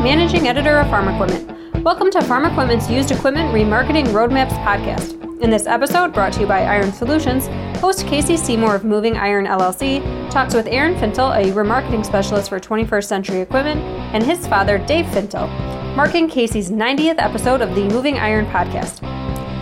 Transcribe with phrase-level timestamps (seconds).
[0.00, 1.84] Managing Editor of Farm Equipment.
[1.84, 5.12] Welcome to Farm Equipment's Used Equipment Remarketing Roadmaps podcast.
[5.42, 7.48] In this episode, brought to you by Iron Solutions,
[7.80, 12.58] host Casey Seymour of Moving Iron LLC talks with Aaron Fintel, a remarketing specialist for
[12.58, 13.78] 21st Century Equipment,
[14.14, 15.48] and his father, Dave Fintel,
[15.94, 19.06] marking Casey's 90th episode of the Moving Iron podcast.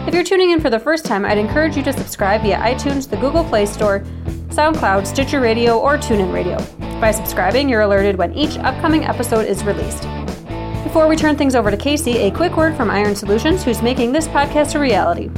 [0.07, 3.11] If you're tuning in for the first time, I'd encourage you to subscribe via iTunes,
[3.11, 4.05] the Google Play Store,
[4.51, 6.59] SoundCloud, Stitcher Radio, or TuneIn Radio.
[7.01, 10.05] By subscribing, you're alerted when each upcoming episode is released.
[10.85, 14.13] Before we turn things over to Casey, a quick word from Iron Solutions, who's making
[14.13, 15.29] this podcast a reality.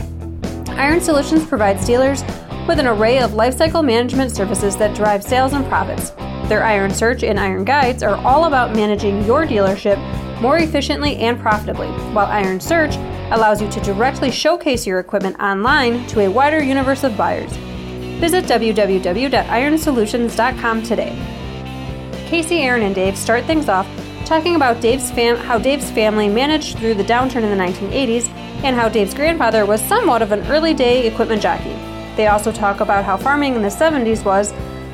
[0.72, 2.22] Iron Solutions provides dealers
[2.68, 6.10] with an array of lifecycle management services that drive sales and profits.
[6.48, 9.98] Their Iron Search and Iron Guides are all about managing your dealership
[10.40, 12.94] more efficiently and profitably, while Iron Search
[13.32, 17.50] allows you to directly showcase your equipment online to a wider universe of buyers.
[18.20, 21.16] Visit www.ironsolutions.com today.
[22.26, 23.88] Casey, Aaron, and Dave start things off
[24.24, 28.28] talking about Dave's fam- how Dave's family managed through the downturn in the 1980s
[28.62, 31.76] and how Dave's grandfather was somewhat of an early day equipment jockey.
[32.16, 34.52] They also talk about how farming in the 70s was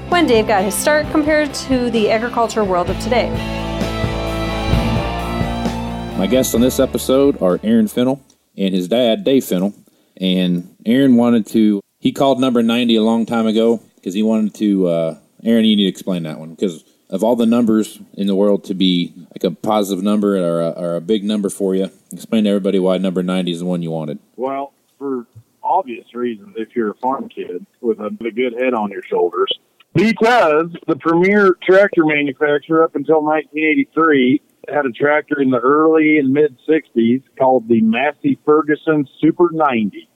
[0.08, 3.30] when Dave got his start compared to the agriculture world of today.
[6.16, 8.20] My guests on this episode are Aaron Fintel
[8.56, 9.74] and his dad, Dave Fintel.
[10.18, 14.54] And Aaron wanted to, he called number 90 a long time ago because he wanted
[14.54, 18.26] to, uh, Aaron, you need to explain that one because of all the numbers in
[18.26, 21.74] the world to be like a positive number or a, or a big number for
[21.74, 24.18] you, explain to everybody why number 90 is the one you wanted.
[24.36, 25.26] Well, for
[25.62, 29.52] obvious reasons, if you're a farm kid with a, a good head on your shoulders,
[29.94, 36.32] because the premier tractor manufacturer up until 1983 had a tractor in the early and
[36.32, 40.08] mid 60s called the Massey Ferguson Super 90.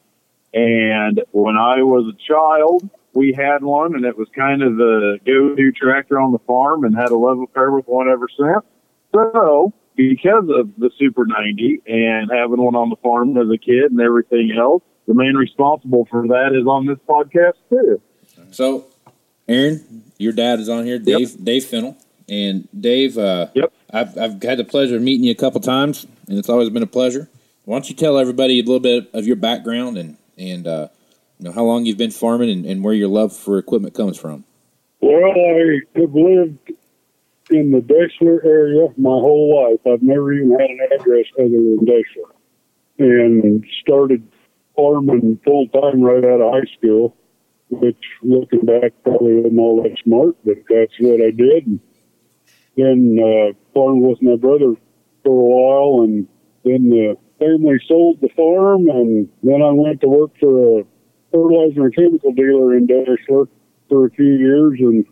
[0.52, 5.19] And when I was a child, we had one, and it was kind of the
[5.27, 8.65] go-to tractor on the farm, and had a love affair with one ever since.
[9.15, 13.91] So, because of the Super 90 and having one on the farm as a kid
[13.91, 18.00] and everything else, the man responsible for that is on this podcast too.
[18.53, 18.87] So,
[19.48, 21.38] Aaron, your dad is on here, Dave yep.
[21.42, 21.97] Dave Fintel,
[22.28, 23.19] and Dave.
[23.19, 23.72] Uh, yep.
[23.92, 26.82] I've I've had the pleasure of meeting you a couple times, and it's always been
[26.82, 27.28] a pleasure.
[27.65, 30.88] Why don't you tell everybody a little bit of your background and and uh,
[31.41, 34.19] you know, how long you've been farming and, and where your love for equipment comes
[34.19, 34.45] from.
[35.01, 36.73] Well, I have lived
[37.49, 39.81] in the Deshler area my whole life.
[39.91, 42.34] I've never even had an address other than Deshler.
[42.99, 44.28] And started
[44.77, 47.17] farming full time right out of high school,
[47.71, 51.67] which looking back probably wasn't all that smart, but that's what I did.
[51.67, 51.81] And
[52.77, 54.75] then uh, farmed with my brother
[55.25, 56.28] for a while, and
[56.65, 60.84] then the family sold the farm, and then I went to work for a
[61.32, 63.48] fertilizer and chemical dealer in Deshler
[63.88, 65.04] for a few years, and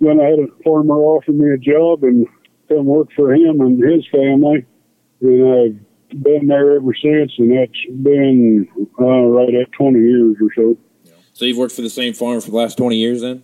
[0.00, 2.26] then I had a farmer offer me a job and
[2.68, 4.66] come work for him and his family,
[5.20, 5.80] and
[6.10, 8.68] I've been there ever since, and that's been
[9.00, 10.76] uh, right at 20 years or so.
[11.32, 13.42] So you've worked for the same farm for the last 20 years, then?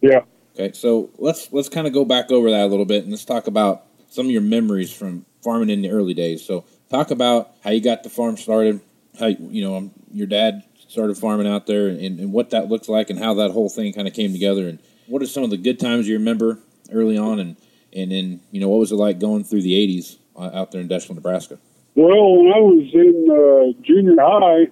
[0.00, 0.20] Yeah.
[0.54, 3.24] Okay, so let's let's kind of go back over that a little bit, and let's
[3.24, 6.44] talk about some of your memories from farming in the early days.
[6.44, 8.80] So talk about how you got the farm started,
[9.18, 10.62] how you know um, your dad
[10.92, 13.92] started farming out there and, and what that looked like and how that whole thing
[13.94, 16.58] kind of came together and what are some of the good times you remember
[16.92, 17.56] early on and
[17.94, 20.80] and then you know what was it like going through the 80s uh, out there
[20.80, 21.58] in Deshler, Nebraska?
[21.94, 24.68] Well, when I was in uh, junior high,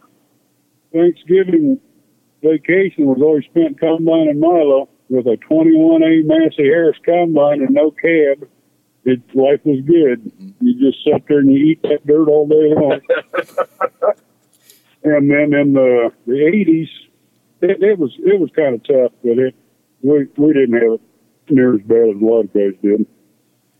[0.92, 1.80] Thanksgiving
[2.42, 8.48] vacation was always spent combining Milo with a 21A Massey Harris combine and no cab.
[9.04, 10.24] It life was good.
[10.24, 10.66] Mm-hmm.
[10.66, 13.00] You just sit there and you eat that dirt all day long.
[15.02, 16.88] And then in the the eighties,
[17.62, 19.54] it, it was it was kind of tough, but it
[20.02, 21.00] we we didn't have it
[21.48, 23.06] near as bad as a lot of guys did.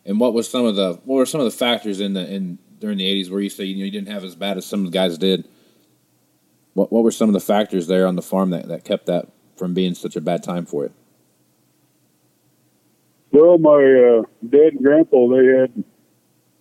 [0.04, 2.58] And what was some of the what were some of the factors in the in
[2.78, 4.80] during the eighties where you say you know you didn't have as bad as some
[4.80, 5.46] of the guys did?
[6.74, 9.28] What what were some of the factors there on the farm that, that kept that
[9.56, 10.92] from being such a bad time for you?
[13.32, 15.84] Well, my uh, dad and grandpa they had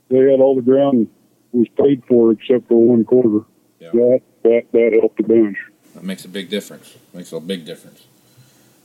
[0.10, 1.08] they had all the ground
[1.52, 3.46] was paid for except for one quarter.
[3.80, 3.92] Yeah.
[3.94, 5.58] That that that helped the bunch.
[5.96, 6.98] That makes a big difference.
[7.14, 8.06] Makes a big difference.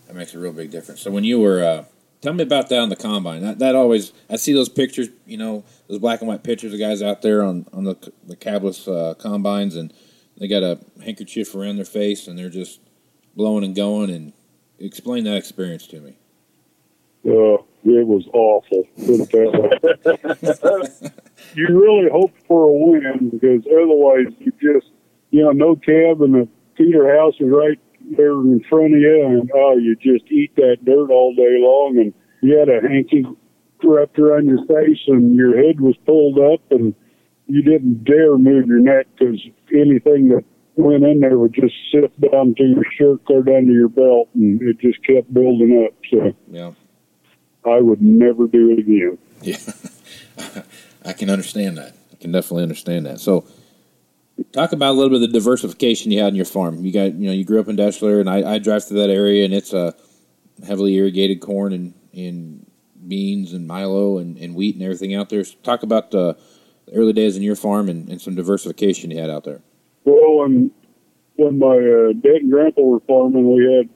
[0.07, 1.01] That makes a real big difference.
[1.01, 1.85] So when you were, uh,
[2.21, 3.43] tell me about that on the combine.
[3.43, 5.09] That, that always, I see those pictures.
[5.27, 7.97] You know, those black and white pictures of guys out there on on the
[8.27, 9.93] the cabless uh, combines, and
[10.39, 12.81] they got a handkerchief around their face, and they're just
[13.37, 14.11] blowing and going.
[14.11, 14.33] And
[14.79, 16.17] explain that experience to me.
[17.27, 18.87] Uh, it was awful.
[21.55, 24.89] you really hoped for a win because otherwise you just
[25.35, 27.81] you know, no cab and the feeder house is right
[28.17, 31.99] there in front of you, and oh, you just eat that dirt all day long.
[31.99, 33.25] And you had a hanky
[33.83, 36.95] wrapped around your face and your head was pulled up and
[37.47, 39.39] you didn't dare move your neck because
[39.75, 40.45] anything that
[40.77, 44.29] went in there would just sift down to your shirt, clear down to your belt,
[44.35, 45.95] and it just kept building up.
[46.11, 46.73] So Yeah.
[47.67, 49.19] I would never do it again.
[49.43, 50.63] Yeah,
[51.05, 51.95] I can understand that.
[52.13, 53.21] I can definitely understand that.
[53.21, 53.45] So,
[54.53, 56.85] talk about a little bit of the diversification you had in your farm.
[56.85, 59.11] You got, you know, you grew up in Deshler, and I, I drive through that
[59.11, 59.95] area, and it's a
[60.67, 62.67] heavily irrigated corn and, and
[63.07, 65.45] beans and milo and, and wheat and everything out there.
[65.45, 66.37] So talk about the,
[66.87, 69.63] the early days in your farm and, and some diversification you had out there.
[70.05, 70.49] Well,
[71.37, 73.89] when my uh, dad and grandpa were farming, we had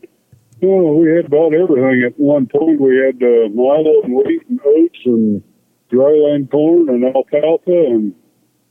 [0.60, 2.02] well, we had about everything.
[2.04, 5.42] At one point, we had uh, milo and wheat and oats and
[5.90, 8.12] dryland corn and alfalfa and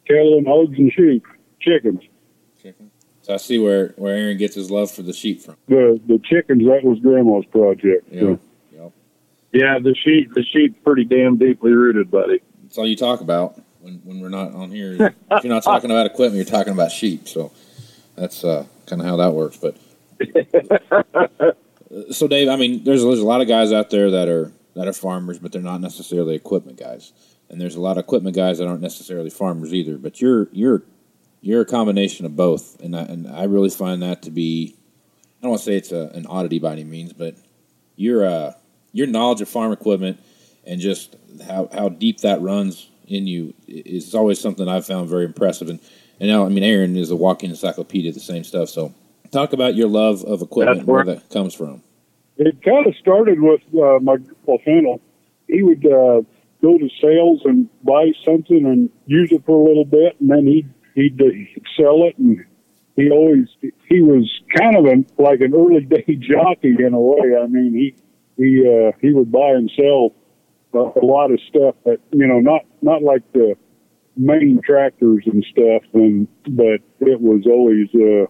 [0.05, 1.25] cattle and hogs and sheep,
[1.59, 2.01] chickens.
[3.21, 5.57] So I see where, where Aaron gets his love for the sheep from.
[5.67, 8.07] The the chickens that was grandma's project.
[8.09, 8.21] Yeah.
[8.21, 8.39] So,
[8.71, 8.91] Yep.
[9.51, 12.41] Yeah, the sheep the sheep's pretty damn deeply rooted, buddy.
[12.63, 14.93] That's all you talk about when, when we're not on here.
[15.31, 17.27] if you're not talking about equipment, you're talking about sheep.
[17.27, 17.51] So
[18.15, 19.57] that's uh, kind of how that works.
[19.57, 19.77] But
[22.11, 24.87] so, Dave, I mean, there's there's a lot of guys out there that are that
[24.87, 27.13] are farmers, but they're not necessarily equipment guys.
[27.49, 29.97] And there's a lot of equipment guys that aren't necessarily farmers either.
[29.97, 30.83] But you're you're
[31.41, 34.75] you're a combination of both, and I, and I really find that to be
[35.39, 37.35] I don't want to say it's a, an oddity by any means, but
[37.95, 38.53] your uh,
[38.91, 40.19] your knowledge of farm equipment
[40.65, 45.25] and just how, how deep that runs in you is always something I've found very
[45.25, 45.69] impressive.
[45.69, 45.79] And
[46.19, 48.69] and now I mean Aaron is a walking encyclopedia of the same stuff.
[48.69, 48.93] So
[49.31, 51.83] talk about your love of equipment and where that comes from.
[52.37, 55.01] It kind of started with uh, my grandpa Fintel.
[55.47, 56.21] He would uh,
[56.61, 60.45] go to sales and buy something and use it for a little bit, and then
[60.45, 61.25] he'd he'd, uh,
[61.77, 62.17] sell it.
[62.17, 62.43] And
[62.95, 67.37] he always he was kind of an, like an early day jockey in a way.
[67.41, 67.95] I mean, he
[68.35, 70.13] he uh, he would buy and sell
[70.73, 73.55] a, a lot of stuff that you know not not like the
[74.17, 78.25] main tractors and stuff, and but it was always uh,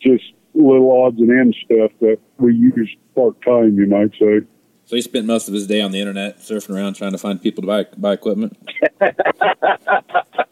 [0.00, 4.40] just little odds and ends stuff that we used part time, you might say.
[4.86, 7.40] So he spent most of his day on the internet surfing around trying to find
[7.40, 8.56] people to buy buy equipment.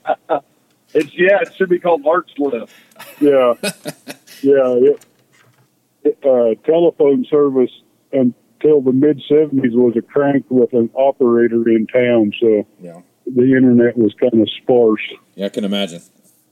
[0.96, 2.72] It's yeah, it should be called Mark's Lift.
[3.20, 3.54] Yeah,
[4.42, 4.72] yeah.
[4.80, 5.04] It,
[6.04, 7.70] it, uh, telephone service
[8.12, 13.02] until the mid '70s was a crank with an operator in town, so Yeah.
[13.26, 15.02] the internet was kind of sparse.
[15.34, 16.00] Yeah, I can imagine.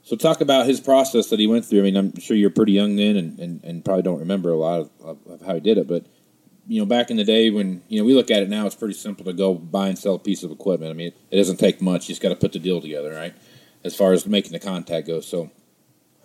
[0.03, 1.79] So talk about his process that he went through.
[1.79, 4.57] I mean, I'm sure you're pretty young then, and, and, and probably don't remember a
[4.57, 5.87] lot of, of, how he did it.
[5.87, 6.05] But
[6.67, 8.75] you know, back in the day when you know we look at it now, it's
[8.75, 10.91] pretty simple to go buy and sell a piece of equipment.
[10.91, 12.07] I mean, it, it doesn't take much.
[12.07, 13.33] You just got to put the deal together, right?
[13.85, 15.27] As far as making the contact goes.
[15.27, 15.51] So,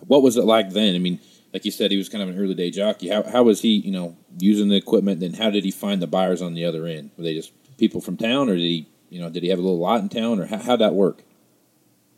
[0.07, 0.95] what was it like then?
[0.95, 1.19] I mean,
[1.53, 3.09] like you said, he was kind of an early day jockey.
[3.09, 5.19] How how was he, you know, using the equipment?
[5.19, 7.11] Then how did he find the buyers on the other end?
[7.17, 9.61] Were they just people from town, or did he, you know, did he have a
[9.61, 11.23] little lot in town, or how how'd that work?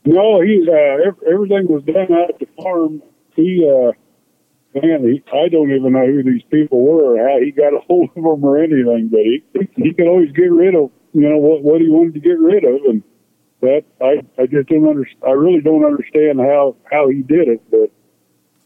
[0.06, 3.01] No, he uh, everything was done out at the farm.
[3.36, 3.94] He, uh,
[4.80, 7.80] man, he, I don't even know who these people were or how he got a
[7.80, 9.10] hold of them or anything.
[9.10, 9.44] But he
[9.75, 12.63] he could always get rid of you know what what he wanted to get rid
[12.66, 13.04] of, and
[13.63, 15.24] that I I just don't understand.
[15.25, 17.62] I really don't understand how how he did it.
[17.71, 17.89] But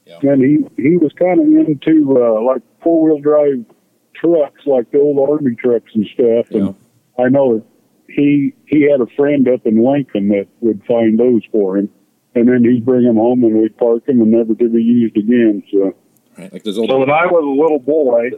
[0.06, 0.32] Yeah.
[0.32, 3.64] and he he was kind of into uh, like four wheel drive
[4.16, 6.50] trucks, like the old army trucks and stuff.
[6.52, 6.76] And know,
[7.20, 7.64] I know
[8.10, 11.90] he he had a friend up in Lincoln that would find those for him,
[12.34, 15.16] and then he'd bring them home and we'd park them and never to be used
[15.16, 15.62] again.
[15.72, 15.94] So
[16.38, 16.52] right?
[16.52, 16.90] Like those old.
[16.90, 18.32] So when I was a little boy,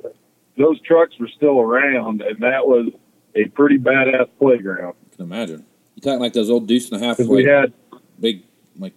[0.57, 2.91] those trucks were still around, and that was
[3.35, 4.95] a pretty badass playground.
[5.13, 5.65] I can imagine.
[5.99, 7.73] You talking like those old deuce and a half, like we had,
[8.21, 8.43] big,
[8.77, 8.93] like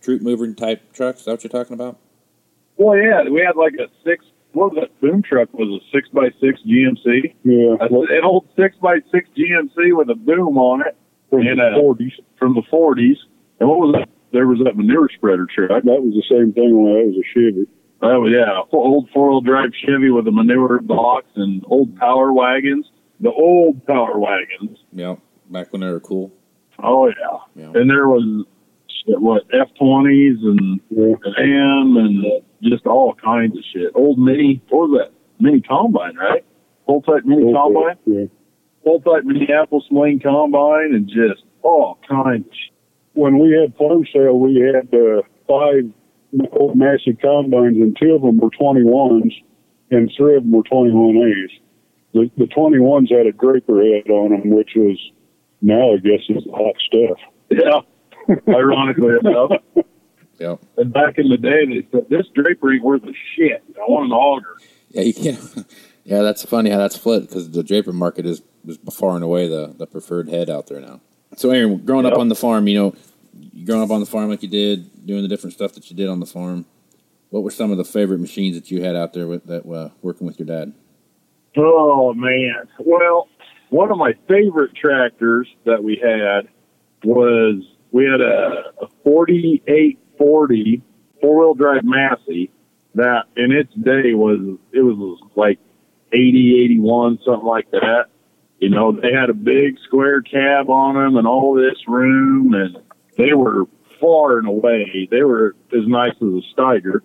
[0.00, 1.18] troop mover type trucks.
[1.18, 1.98] Is that what you're talking about?
[2.76, 4.24] well, yeah, we had like a six.
[4.52, 5.52] What was that boom truck?
[5.52, 7.34] Was a six by six GMC?
[7.42, 10.96] yeah, A- An old six by six GMC with a boom on it
[11.28, 13.16] from and, the uh, forties, from the forties.
[13.58, 14.08] And what was that?
[14.30, 15.70] There was that manure spreader truck.
[15.70, 17.66] that was the same thing when I was a Chevy.
[18.00, 22.86] Oh yeah, old four wheel drive Chevy with a manure box and old power wagons.
[23.18, 24.78] The old power wagons.
[24.92, 25.16] Yeah,
[25.50, 26.32] back when they were cool.
[26.82, 27.38] Oh yeah.
[27.54, 27.80] Yeah.
[27.80, 28.46] And there was
[29.06, 33.92] what F twenties and Yeah, an M and just all kinds of shit.
[33.94, 35.14] Old mini, what was that?
[35.42, 36.44] Mini combine, right?
[36.86, 38.26] Full type mini combine, yeah.
[38.82, 42.46] full type Minneapolis Wayne combine, and just all kinds.
[42.46, 42.72] Of shit.
[43.14, 45.90] When we had farm sale, we had uh, five
[46.52, 49.32] old Massey combines, and two of them were twenty ones,
[49.90, 51.50] and three of them were twenty one A's.
[52.12, 54.98] The the twenty ones had a draper head on them, which was
[55.62, 57.18] now I guess is hot stuff.
[57.50, 57.80] Yeah.
[58.54, 59.52] Ironically enough.
[60.40, 63.62] Yeah, And back in the day, they said this drapery ain't worth a shit.
[63.76, 64.56] I want an auger.
[64.90, 65.66] yeah, you can't.
[66.06, 69.48] Yeah, that's funny how that's split because the draper market is was far and away
[69.48, 71.00] the, the preferred head out there now.
[71.36, 72.12] So, Aaron, growing Yep.
[72.12, 72.94] up on the farm, you know,
[73.64, 76.10] growing up on the farm like you did, doing the different stuff that you did
[76.10, 76.66] on the farm,
[77.30, 79.88] what were some of the favorite machines that you had out there with that uh,
[80.02, 80.74] working with your dad?
[81.56, 82.68] Oh man.
[82.80, 83.28] Well,
[83.74, 86.46] one of my favorite tractors that we had
[87.02, 90.82] was we had a, a 4840
[91.20, 92.52] four wheel drive Massey
[92.94, 95.58] that in its day was it was like
[96.12, 98.04] 80, 81, something like that.
[98.60, 102.78] You know, they had a big square cab on them and all this room and
[103.16, 103.64] they were
[104.00, 105.08] far and away.
[105.10, 107.00] They were as nice as a Steiger,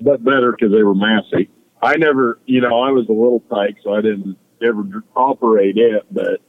[0.00, 1.50] but better because they were Massey.
[1.82, 4.84] I never, you know, I was a little tyke, so I didn't ever
[5.14, 6.04] operate it.
[6.10, 6.40] But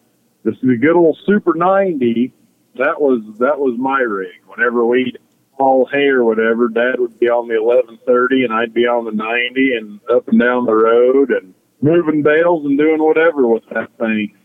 [0.43, 2.33] this is the good old Super 90.
[2.75, 4.41] That was that was my rig.
[4.47, 5.17] Whenever we'd
[5.53, 9.11] haul hay or whatever, Dad would be on the 1130, and I'd be on the
[9.11, 13.89] 90, and up and down the road, and moving bales and doing whatever with that
[13.97, 14.35] thing.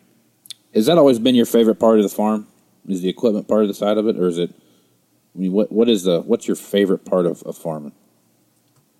[0.75, 2.47] Has that always been your favorite part of the farm?
[2.89, 4.51] Is the equipment part of the side of it, or is it?
[5.35, 7.93] I mean, what what is the what's your favorite part of, of farming?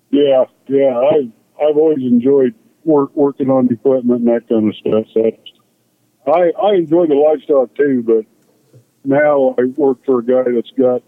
[0.09, 0.97] Yeah, yeah.
[0.97, 2.55] I I've always enjoyed
[2.85, 5.07] work, working on equipment and that kind of stuff.
[5.13, 5.31] So
[6.31, 8.25] I I enjoy the livestock too, but
[9.03, 11.01] now I work for a guy that's got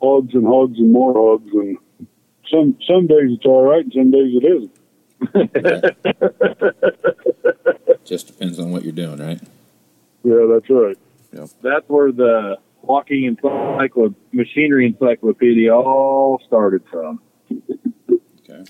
[0.00, 1.78] hogs and hogs and more hogs, and
[2.50, 4.72] some some days it's all right, and some days it isn't.
[8.04, 9.40] Just depends on what you're doing, right?
[10.22, 10.98] Yeah, that's right.
[11.32, 11.48] Yep.
[11.62, 17.20] That's where the walking encyclo- machinery encyclopedia all started from.
[17.50, 18.64] Okay.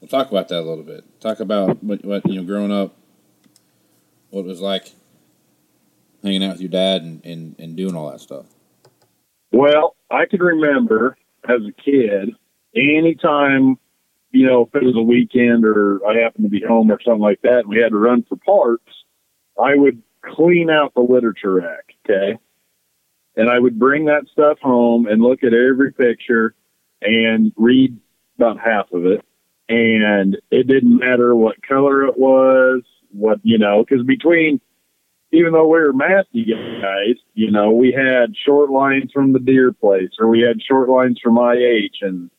[0.00, 1.04] We'll talk about that a little bit.
[1.24, 2.94] Talk about what, what you know, growing up,
[4.28, 4.90] what it was like
[6.22, 8.44] hanging out with your dad and, and, and doing all that stuff.
[9.50, 11.16] Well, I can remember
[11.48, 12.34] as a kid,
[12.76, 13.78] anytime,
[14.32, 17.22] you know, if it was a weekend or I happened to be home or something
[17.22, 18.92] like that, and we had to run for parts,
[19.58, 22.38] I would clean out the literature rack, okay?
[23.34, 26.54] And I would bring that stuff home and look at every picture
[27.00, 27.98] and read
[28.36, 29.24] about half of it.
[29.68, 34.60] And it didn't matter what color it was, what, you know, because between
[35.32, 36.46] even though we were Massey
[36.80, 40.88] guys, you know, we had short lines from the Deere place or we had short
[40.88, 42.30] lines from IH and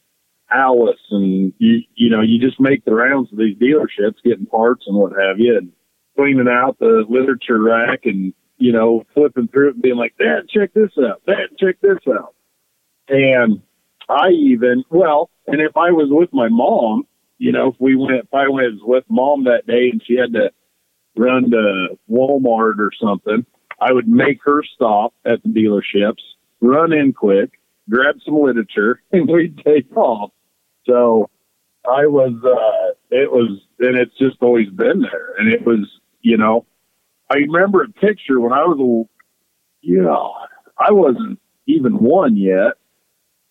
[0.52, 4.86] Allis and you, you know, you just make the rounds of these dealerships getting parts
[4.88, 5.72] and what have you and
[6.16, 10.48] cleaning out the literature rack and, you know, flipping through it and being like, Dad,
[10.48, 11.22] check this out.
[11.26, 12.34] Dad, check this out.
[13.10, 13.62] And
[14.08, 17.06] I even, well, and if I was with my mom,
[17.38, 20.34] you know, if we went, if I was with mom that day and she had
[20.34, 20.52] to
[21.18, 23.46] run to Walmart or something,
[23.80, 26.22] I would make her stop at the dealerships,
[26.62, 30.32] run in quick, grab some literature, and we'd take off.
[30.86, 31.30] So
[31.86, 35.36] I was, uh, it was, and it's just always been there.
[35.38, 35.88] And it was,
[36.22, 36.66] you know,
[37.30, 39.10] I remember a picture when I was a,
[39.82, 40.34] you know,
[40.78, 42.74] I wasn't even one yet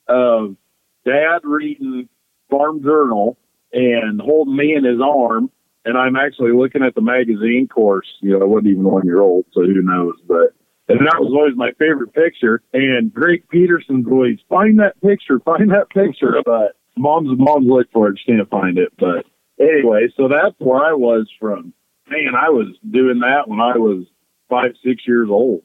[0.09, 0.57] of
[1.05, 2.09] dad reading
[2.51, 3.39] Farm Journal
[3.75, 5.51] and holding me in his arm
[5.85, 8.07] and I'm actually looking at the magazine course.
[8.21, 10.15] You know, I wasn't even one year old, so who knows?
[10.27, 10.55] But
[10.89, 12.63] and that was always my favorite picture.
[12.73, 16.41] And Greg Peterson's always find that picture, find that picture.
[16.45, 18.93] But mom's mom's look for it, just can't find it.
[18.99, 19.27] But
[19.61, 21.73] anyway, so that's where I was from.
[22.09, 24.05] Man, I was doing that when I was
[24.49, 25.63] five, six years old.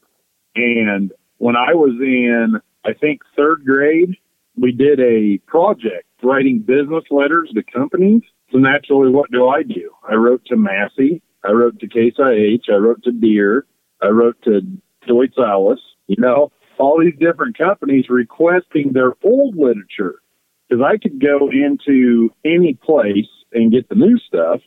[0.56, 4.16] And when I was in, I think third grade,
[4.60, 8.22] we did a project writing business letters to companies.
[8.52, 9.90] So naturally, what do I do?
[10.08, 11.22] I wrote to Massey.
[11.44, 12.70] I wrote to Case IH.
[12.70, 13.66] I wrote to Deere.
[14.02, 14.60] I wrote to
[15.08, 15.80] Deutz Allis.
[16.08, 20.16] You know, all these different companies requesting their old literature
[20.68, 24.60] because I could go into any place and get the new stuff.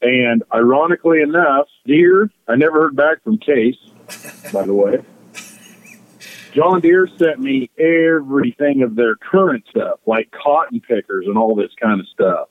[0.00, 3.76] And ironically enough, Deere, I never heard back from Case,
[4.52, 4.98] by the way.
[6.52, 11.70] John Deere sent me everything of their current stuff, like cotton pickers and all this
[11.80, 12.48] kind of stuff.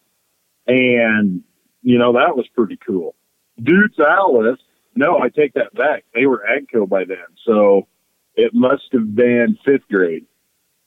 [0.67, 1.43] And,
[1.81, 3.15] you know, that was pretty cool.
[3.62, 4.60] Deutz Allis,
[4.96, 6.05] no, I take that back.
[6.15, 7.17] They were AGCO by then.
[7.46, 7.88] So
[8.36, 10.25] it must have been fifth grade.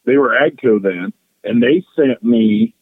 [0.07, 1.13] They were AGCO then,
[1.45, 2.75] and they sent me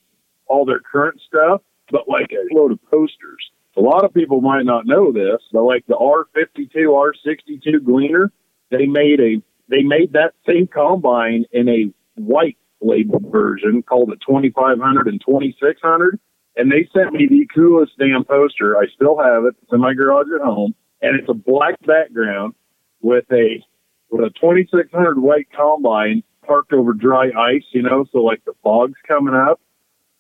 [0.47, 1.61] all their current stuff,
[1.91, 3.51] but like a load of posters.
[3.77, 8.33] A lot of people might not know this, but like the R52, R62 Gleaner,
[8.71, 14.17] they made a they made that same combine in a white labeled version called the
[14.27, 16.19] 2500 and 2600
[16.57, 18.77] and they sent me the coolest damn poster.
[18.77, 19.55] I still have it.
[19.63, 22.55] It's in my garage at home, and it's a black background
[23.01, 23.65] with a
[24.11, 27.65] with a 2600 white combine parked over dry ice.
[27.73, 29.61] You know, so like the fog's coming up,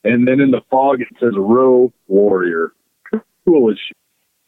[0.04, 2.72] and then in the fog it says "Row Warrior."
[3.44, 3.96] Cool as shit.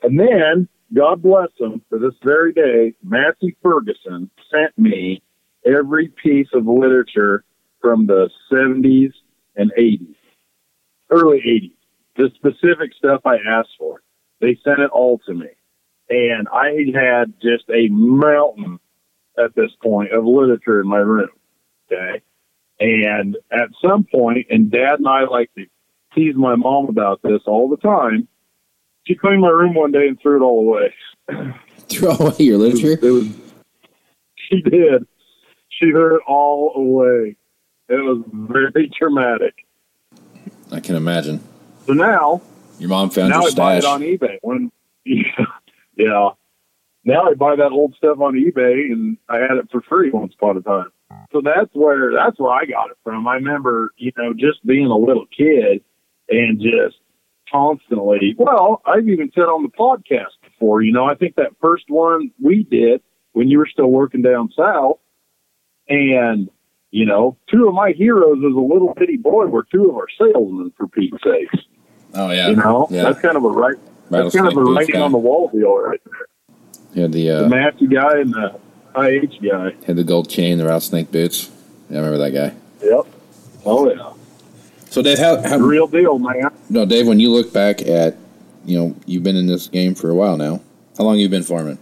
[0.02, 5.22] And then God bless him, for this very day, Massey Ferguson sent me
[5.66, 7.44] every piece of literature
[7.80, 9.12] from the 70s
[9.56, 10.14] and 80s,
[11.10, 11.76] early 80s,
[12.16, 14.02] the specific stuff I asked for.
[14.40, 15.48] They sent it all to me.
[16.10, 18.78] And I had just a mountain
[19.38, 21.30] at this point of literature in my room.
[21.90, 22.22] Okay.
[22.78, 25.66] And at some point, and dad and I like to
[26.14, 28.28] tease my mom about this all the time,
[29.06, 30.94] she cleaned my room one day and threw it all away.
[31.88, 32.98] Throw away your literature?
[33.06, 33.28] It was,
[34.36, 35.06] she did.
[35.68, 37.36] She threw it all away.
[37.88, 39.54] It was very traumatic.
[40.72, 41.40] I can imagine.
[41.86, 42.40] So now,
[42.78, 44.38] Your mom found now your I buy it on eBay.
[44.40, 44.72] When
[45.04, 45.22] yeah,
[45.96, 46.30] yeah,
[47.04, 50.32] now I buy that old stuff on eBay, and I had it for free once
[50.34, 50.90] upon a time.
[51.32, 53.28] So that's where that's where I got it from.
[53.28, 55.82] I remember, you know, just being a little kid
[56.30, 56.96] and just
[57.50, 58.34] constantly.
[58.38, 60.82] Well, I've even said on the podcast before.
[60.82, 64.50] You know, I think that first one we did when you were still working down
[64.56, 64.98] south,
[65.88, 66.48] and
[66.94, 70.06] you know, two of my heroes as a little bitty boy were two of our
[70.16, 71.48] salesmen for Pete's sake.
[72.14, 72.48] oh, yeah.
[72.50, 73.02] You know, yeah.
[73.02, 73.74] that's kind of a right.
[74.10, 75.00] That's kind of a writing guy.
[75.00, 77.02] on the wall deal right there.
[77.02, 78.60] Had the, uh, The Massey guy and the
[78.96, 79.74] IH guy.
[79.86, 81.50] had the gold chain, the rattlesnake boots.
[81.90, 82.54] Yeah, I remember that guy.
[82.86, 83.06] Yep.
[83.66, 84.12] Oh yeah.
[84.94, 86.50] So, Dave, how, how, Real deal, man.
[86.70, 88.16] no, Dave, when you look back at,
[88.64, 90.60] you know, you've been in this game for a while now.
[90.96, 91.80] How long you been farming?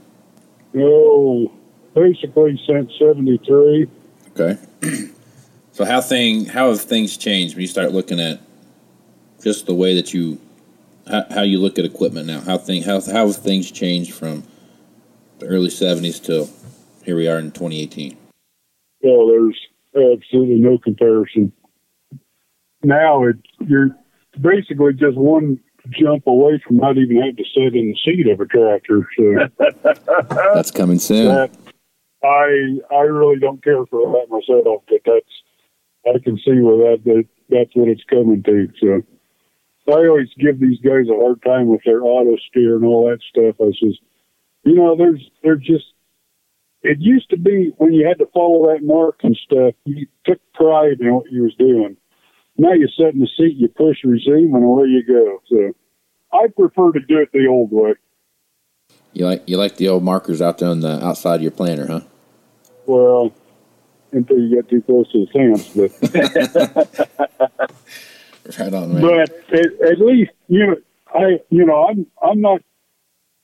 [0.75, 1.53] Oh,
[1.95, 3.87] basically since '73.
[4.31, 4.59] Okay.
[5.73, 8.41] so how thing how have things changed when you start looking at
[9.45, 10.41] just the way that you
[11.07, 12.41] how, how you look at equipment now?
[12.41, 14.43] How thing how how have things changed from
[15.39, 16.49] the early seventies till
[17.05, 18.17] here we are in twenty eighteen?
[19.03, 19.61] Well, there's
[19.95, 21.53] absolutely no comparison.
[22.83, 23.37] Now it
[23.67, 23.91] you're
[24.41, 25.61] basically just one
[25.91, 29.09] jump away from not even having to sit in the seat of a tractor.
[29.17, 29.95] So
[30.55, 31.29] That's coming soon.
[31.29, 31.51] that
[32.23, 35.27] I I really don't care for that myself, but that's
[36.07, 38.69] I can see where that, that that's what it's coming to.
[38.81, 39.03] So
[39.89, 43.21] I always give these guys a hard time with their auto steer and all that
[43.29, 43.57] stuff.
[43.61, 43.99] I says,
[44.65, 45.87] you know, there's there's just
[46.83, 50.41] it used to be when you had to follow that mark and stuff, you took
[50.55, 51.97] pride in what you was doing.
[52.63, 55.43] Now you sit in the seat, you push resume, and away you go.
[55.49, 55.73] So
[56.33, 57.95] I prefer to do it the old way.
[59.13, 61.89] You like you like the old markers out there on the outside of your planter,
[61.89, 62.01] huh?
[62.87, 63.33] Well,
[64.13, 65.91] until you get too close to the fence, but
[68.61, 69.03] Right on, man.
[69.03, 70.77] but at, at least you know
[71.13, 72.61] I you know I'm I'm not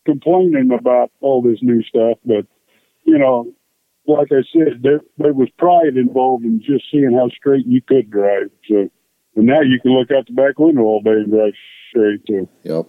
[0.06, 2.46] complaining about all this new stuff, but
[3.02, 3.52] you know,
[4.06, 8.10] like I said, there there was pride involved in just seeing how straight you could
[8.12, 8.50] drive.
[8.68, 8.88] So,
[9.38, 11.54] and now you can look out the back window all day and drive
[11.90, 12.20] straight.
[12.28, 12.86] So, Yep.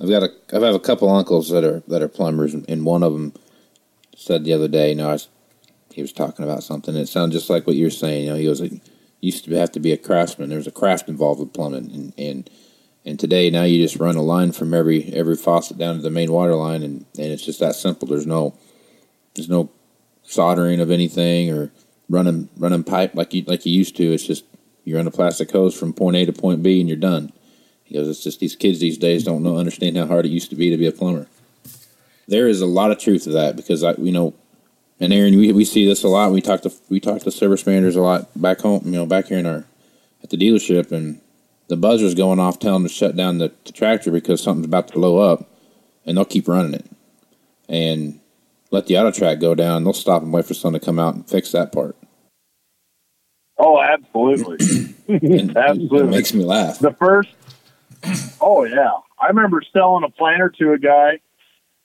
[0.00, 3.02] I've got a I've have a couple uncles that are that are plumbers, and one
[3.02, 3.32] of them
[4.16, 5.28] said the other day, you know, I was,
[5.92, 6.94] he was talking about something.
[6.94, 8.24] And it sounded just like what you're saying.
[8.24, 8.80] You know, he goes, it
[9.20, 10.50] used to have to be a craftsman.
[10.50, 12.50] There's a craft involved with plumbing, and and
[13.04, 16.10] and today now you just run a line from every every faucet down to the
[16.10, 18.06] main water line, and and it's just that simple.
[18.06, 18.54] There's no
[19.34, 19.70] there's no
[20.22, 21.72] soldering of anything or
[22.10, 24.12] running running pipe like you like you used to.
[24.12, 24.44] It's just
[24.88, 27.32] you run a plastic hose from point A to point B, and you're done.
[27.84, 30.50] He goes, it's just these kids these days don't know understand how hard it used
[30.50, 31.26] to be to be a plumber.
[32.26, 34.34] There is a lot of truth to that because I, you know,
[35.00, 36.32] and Aaron, we, we see this a lot.
[36.32, 39.26] We talk to we talk to service managers a lot back home, you know, back
[39.26, 39.64] here in our
[40.22, 41.20] at the dealership, and
[41.68, 44.88] the buzzer's going off telling them to shut down the, the tractor because something's about
[44.88, 45.48] to blow up,
[46.04, 46.86] and they'll keep running it,
[47.68, 48.20] and
[48.70, 49.84] let the auto track go down.
[49.84, 51.96] They'll stop and wait for someone to come out and fix that part.
[53.58, 54.56] Oh, absolutely.
[55.56, 55.98] Absolutely.
[56.00, 56.78] it makes me laugh.
[56.80, 57.30] the first.
[58.40, 58.90] Oh yeah,
[59.20, 61.18] I remember selling a planter to a guy.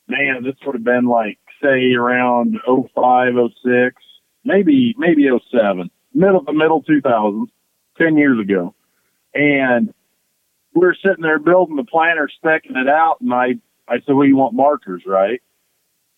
[0.08, 4.04] Man, this would have been like say around oh five, oh six,
[4.44, 7.50] maybe maybe oh seven, middle of the middle two thousands,
[7.98, 8.76] ten years ago,
[9.34, 9.94] and
[10.76, 13.56] we were sitting there building the planter, specking it out, and I
[13.88, 15.42] I said, "Well, you want markers, right?"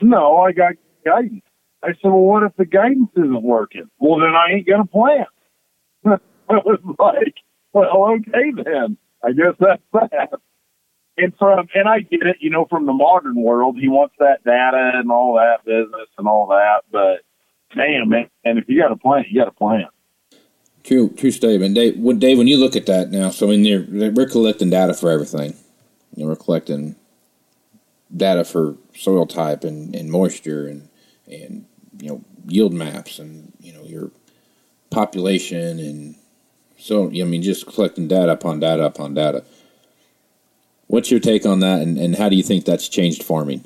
[0.02, 0.74] No, I got
[1.06, 1.44] guidance.
[1.84, 5.28] I said, "Well, what if the guidance isn't working?" Well, then I ain't gonna plant.
[6.50, 7.36] I was like,
[7.74, 10.40] "Well, okay then." I guess that's that.
[11.18, 14.44] And from and I get it, you know, from the modern world, he wants that
[14.44, 16.82] data and all that business and all that.
[16.92, 17.22] But
[17.76, 19.88] damn, man, and if you got a plan, you got a plan.
[20.84, 21.98] True, true statement, Dave.
[21.98, 25.10] When, Dave, when you look at that now, so in there, we're collecting data for
[25.10, 25.56] everything.
[26.16, 26.96] You know, we're collecting
[28.16, 30.90] data for soil type and, and moisture and
[31.28, 31.66] and
[32.00, 34.12] you know yield maps and you know your
[34.92, 36.16] population and
[36.86, 39.44] so I mean just collecting data upon data upon data.
[40.88, 43.66] What's your take on that, and, and how do you think that's changed farming?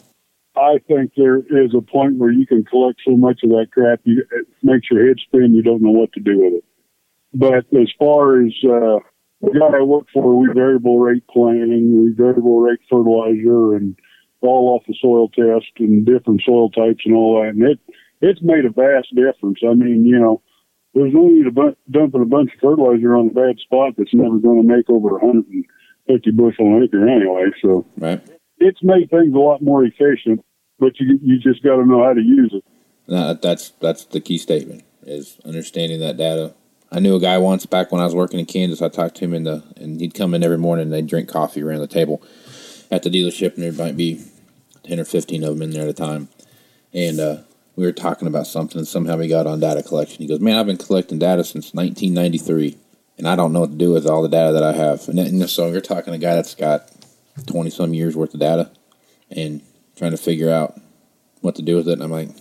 [0.55, 3.99] I think there is a point where you can collect so much of that crap,
[4.03, 5.53] you, it makes your head spin.
[5.53, 6.63] You don't know what to do with it.
[7.33, 8.99] But as far as uh,
[9.41, 13.97] the guy I work for, we variable rate planting, we variable rate fertilizer, and
[14.41, 17.49] all off the soil test and different soil types and all that.
[17.49, 17.79] And it
[18.21, 19.59] it's made a vast difference.
[19.63, 20.41] I mean, you know,
[20.93, 21.55] there's no need of
[21.89, 25.17] dumping a bunch of fertilizer on a bad spot that's never going to make over
[25.17, 27.45] 150 bushel an acre anyway.
[27.61, 28.21] So right.
[28.57, 30.43] it's made things a lot more efficient,
[30.79, 32.63] but you you just got to know how to use it.
[33.07, 36.53] No, that's that's the key statement is understanding that data.
[36.91, 38.81] I knew a guy once back when I was working in Kansas.
[38.81, 41.29] I talked to him in the and he'd come in every morning and they'd drink
[41.29, 42.21] coffee around the table
[42.89, 44.23] at the dealership, and there might be
[44.83, 46.29] ten or fifteen of them in there at a time.
[46.91, 47.37] And uh,
[47.79, 50.17] we were talking about something, and somehow we got on data collection.
[50.17, 52.77] He goes, "Man, I've been collecting data since 1993,
[53.17, 55.17] and I don't know what to do with all the data that I have." And,
[55.17, 56.91] and so you're talking to a guy that's got
[57.47, 58.69] 20 some years worth of data,
[59.31, 59.61] and
[59.95, 60.77] trying to figure out
[61.39, 61.93] what to do with it.
[61.93, 62.31] And I'm like,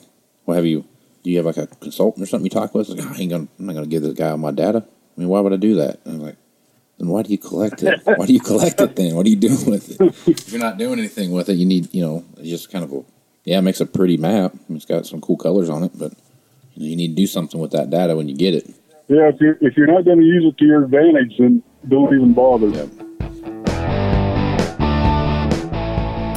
[0.44, 0.84] "What have you?
[1.22, 3.46] Do you have like a consultant or something you talk with?" Like, I ain't gonna,
[3.60, 4.84] I'm not gonna give this guy all my data.
[5.16, 6.00] I mean, why would I do that?
[6.04, 6.36] And I'm like,
[6.98, 8.00] then why do you collect it?
[8.04, 9.14] Why do you collect it then?
[9.14, 10.00] What are you doing with it?
[10.26, 13.04] If you're not doing anything with it, you need, you know, just kind of a
[13.48, 14.54] yeah, it makes a pretty map.
[14.68, 16.12] It's got some cool colors on it, but
[16.74, 18.66] you need to do something with that data when you get it.
[19.08, 22.14] Yeah, if you're if you're not going to use it to your advantage, then don't
[22.14, 22.68] even bother.
[22.68, 22.88] Yep.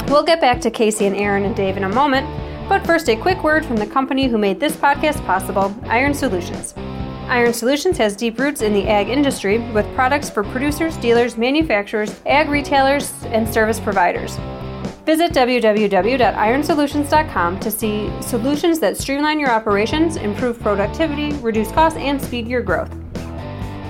[0.08, 2.26] We'll get back to Casey and Aaron and Dave in a moment,
[2.66, 6.72] but first, a quick word from the company who made this podcast possible Iron Solutions.
[7.28, 12.18] Iron Solutions has deep roots in the ag industry with products for producers, dealers, manufacturers,
[12.24, 14.38] ag retailers, and service providers.
[15.04, 22.46] Visit www.ironsolutions.com to see solutions that streamline your operations, improve productivity, reduce costs, and speed
[22.46, 22.94] your growth.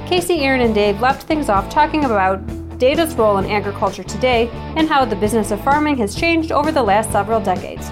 [0.07, 2.40] Casey, Aaron, and Dave left things off talking about
[2.79, 6.83] data's role in agriculture today and how the business of farming has changed over the
[6.83, 7.90] last several decades.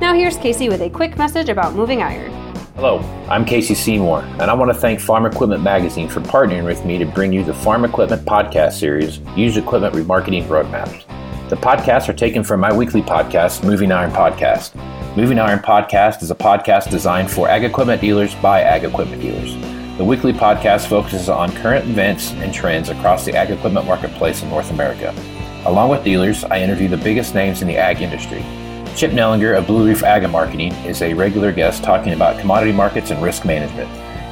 [0.00, 2.32] Now, here's Casey with a quick message about moving iron.
[2.74, 6.84] Hello, I'm Casey Seymour, and I want to thank Farm Equipment Magazine for partnering with
[6.84, 11.04] me to bring you the Farm Equipment podcast series, Used Equipment Remarketing Roadmaps.
[11.52, 14.74] The podcasts are taken from my weekly podcast, Moving Iron Podcast.
[15.18, 19.54] Moving Iron Podcast is a podcast designed for ag equipment dealers by ag equipment dealers.
[19.98, 24.48] The weekly podcast focuses on current events and trends across the ag equipment marketplace in
[24.48, 25.14] North America.
[25.66, 28.42] Along with dealers, I interview the biggest names in the ag industry.
[28.96, 33.10] Chip Nellinger of Blue Reef Ag Marketing is a regular guest talking about commodity markets
[33.10, 33.90] and risk management.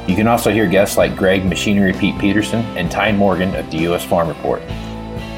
[0.09, 3.77] You can also hear guests like Greg Machinery Pete Peterson and Tyne Morgan of the
[3.81, 4.03] U.S.
[4.03, 4.63] Farm Report.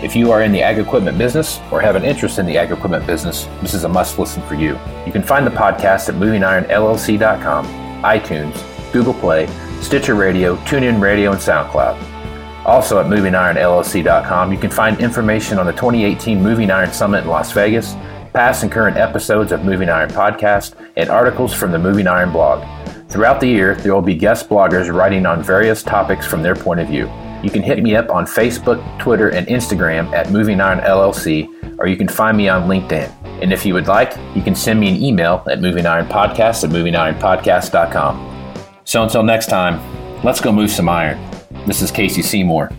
[0.03, 2.71] If you are in the ag equipment business or have an interest in the ag
[2.71, 4.77] equipment business, this is a must listen for you.
[5.05, 7.65] You can find the podcast at movingironllc.com,
[8.03, 9.47] iTunes, Google Play,
[9.79, 12.65] Stitcher Radio, TuneIn Radio, and SoundCloud.
[12.65, 17.53] Also at movingironllc.com, you can find information on the 2018 Moving Iron Summit in Las
[17.53, 17.93] Vegas,
[18.33, 22.61] past and current episodes of Moving Iron Podcast, and articles from the Moving Iron blog.
[23.07, 26.81] Throughout the year, there will be guest bloggers writing on various topics from their point
[26.81, 27.09] of view.
[27.43, 31.87] You can hit me up on Facebook, Twitter, and Instagram at Moving Iron LLC, or
[31.87, 33.11] you can find me on LinkedIn.
[33.41, 38.55] And if you would like, you can send me an email at movingironpodcast at movingironpodcast.com.
[38.85, 39.81] So until next time,
[40.23, 41.19] let's go move some iron.
[41.67, 42.71] This is Casey Seymour.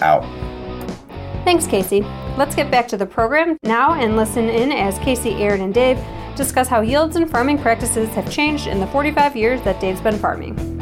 [0.00, 0.22] Out.
[1.44, 2.02] Thanks, Casey.
[2.38, 5.98] Let's get back to the program now and listen in as Casey, Aaron, and Dave
[6.36, 10.18] discuss how yields and farming practices have changed in the 45 years that Dave's been
[10.18, 10.81] farming.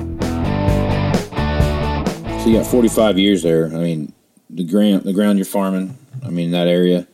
[2.41, 3.67] So you got 45 years there.
[3.67, 4.15] I mean,
[4.49, 5.99] the ground, the ground you're farming.
[6.25, 7.07] I mean, that area.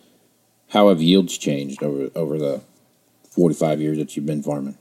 [0.69, 2.63] How have yields changed over over the
[3.31, 4.79] 45 years that you've been farming?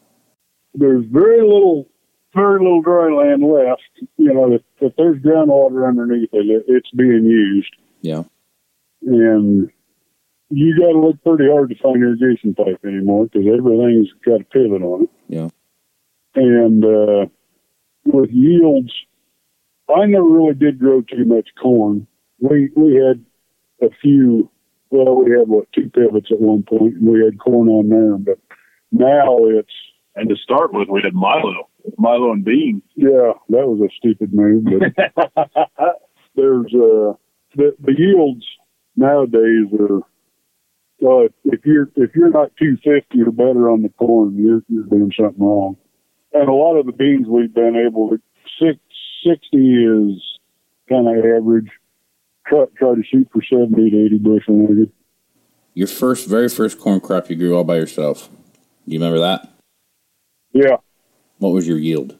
[0.75, 1.87] There's very little,
[2.35, 3.81] very little dry land left.
[4.17, 7.75] You know, if, if there's groundwater underneath it, it's being used.
[8.01, 8.25] Yeah.
[9.01, 9.71] And
[10.51, 14.43] you got to look pretty hard to find irrigation pipe anymore because everything's got a
[14.43, 15.09] pivot on it.
[15.27, 15.49] Yeah.
[16.35, 17.25] And uh,
[18.05, 18.93] with yields
[19.89, 22.07] I never really did grow too much corn.
[22.39, 23.23] We we had
[23.81, 24.49] a few.
[24.89, 28.17] Well, we had what two pivots at one point, and we had corn on there.
[28.17, 28.39] But
[28.91, 29.73] now it's
[30.15, 32.83] and to start with, we had Milo, Milo and beans.
[32.95, 34.63] Yeah, that was a stupid move.
[34.63, 35.11] But
[36.35, 37.13] there's uh
[37.55, 38.45] the the yields
[38.95, 40.01] nowadays are.
[41.05, 45.11] Uh, if you're if you're not 250 or better on the corn, you're you're doing
[45.19, 45.75] something wrong.
[46.31, 48.21] And a lot of the beans we've been able to
[48.57, 48.79] six
[49.25, 50.21] 60 is
[50.89, 51.69] kind of average.
[52.47, 54.91] Try, try to shoot for 70 to 80 bushel acre.
[55.73, 58.29] Your first, very first corn crop you grew all by yourself.
[58.87, 59.49] Do you remember that?
[60.53, 60.77] Yeah.
[61.39, 62.15] What was your yield?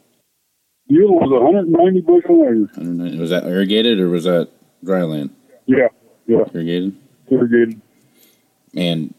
[0.88, 3.20] Yield was 190 bushel acre.
[3.20, 4.50] Was that irrigated or was that
[4.84, 5.30] dry land?
[5.66, 5.88] Yeah,
[6.26, 6.44] yeah.
[6.52, 6.96] Irrigated?
[7.30, 7.80] Irrigated.
[8.74, 9.14] And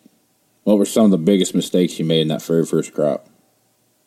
[0.64, 3.28] What were some of the biggest mistakes you made in that very first crop?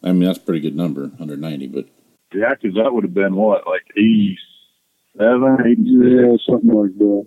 [0.02, 1.86] I mean, that's a pretty good number, 190, but
[2.32, 5.86] Yeah, 'cause that would have been what, like 87, 86?
[5.88, 7.26] Yeah, something like that.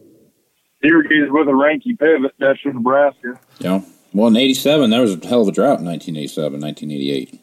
[0.83, 2.31] Irrigated with a Reinke pivot.
[2.39, 3.39] That's from Nebraska.
[3.59, 3.81] yeah.
[4.13, 7.33] Well, in 87, there was a hell of a drought in 1987, 1988.
[7.33, 7.39] At